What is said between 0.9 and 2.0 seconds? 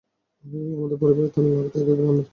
পরিবারে তামিলনাড়ুতে একই